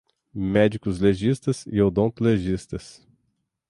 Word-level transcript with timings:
Médicos 0.33 0.99
legistas 0.99 1.63
e 1.67 1.79
odontolegistas 1.79 3.07